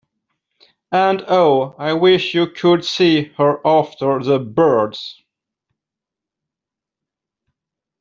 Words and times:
And 0.91 1.23
oh, 1.27 1.75
I 1.77 1.93
wish 1.93 2.33
you 2.33 2.47
could 2.49 2.83
see 2.83 3.25
her 3.37 3.59
after 3.63 4.23
the 4.23 4.39
birds! 4.39 5.21